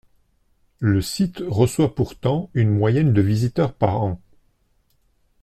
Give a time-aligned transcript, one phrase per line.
[0.79, 4.19] Le site reçoit pourtant une moyenne de visiteurs par an.